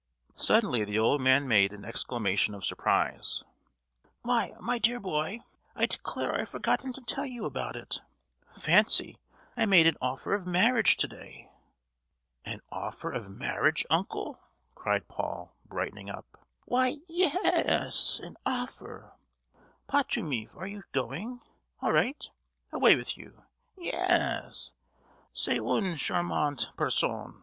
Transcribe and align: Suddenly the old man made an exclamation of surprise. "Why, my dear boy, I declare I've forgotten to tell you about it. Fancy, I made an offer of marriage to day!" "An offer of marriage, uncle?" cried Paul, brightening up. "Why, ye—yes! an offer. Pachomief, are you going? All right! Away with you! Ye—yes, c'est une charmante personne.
Suddenly 0.33 0.83
the 0.83 0.97
old 0.97 1.21
man 1.21 1.47
made 1.47 1.71
an 1.71 1.85
exclamation 1.85 2.55
of 2.55 2.65
surprise. 2.65 3.43
"Why, 4.23 4.51
my 4.59 4.79
dear 4.79 4.99
boy, 4.99 5.41
I 5.75 5.85
declare 5.85 6.33
I've 6.33 6.49
forgotten 6.49 6.91
to 6.93 7.01
tell 7.01 7.27
you 7.27 7.45
about 7.45 7.75
it. 7.75 8.01
Fancy, 8.49 9.19
I 9.55 9.67
made 9.67 9.85
an 9.85 9.97
offer 10.01 10.33
of 10.33 10.47
marriage 10.47 10.97
to 10.97 11.07
day!" 11.07 11.51
"An 12.43 12.61
offer 12.71 13.11
of 13.11 13.29
marriage, 13.29 13.85
uncle?" 13.91 14.41
cried 14.73 15.07
Paul, 15.07 15.55
brightening 15.67 16.09
up. 16.09 16.35
"Why, 16.65 16.95
ye—yes! 17.07 18.19
an 18.23 18.37
offer. 18.43 19.13
Pachomief, 19.87 20.57
are 20.57 20.65
you 20.65 20.81
going? 20.93 21.41
All 21.79 21.93
right! 21.93 22.27
Away 22.71 22.95
with 22.95 23.19
you! 23.19 23.43
Ye—yes, 23.77 24.73
c'est 25.35 25.57
une 25.59 25.95
charmante 25.95 26.71
personne. 26.75 27.39